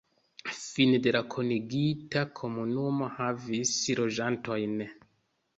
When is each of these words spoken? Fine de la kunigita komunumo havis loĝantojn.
Fine 0.59 1.01
de 1.07 1.13
la 1.15 1.21
kunigita 1.35 2.25
komunumo 2.41 3.13
havis 3.21 3.77
loĝantojn. 4.01 4.79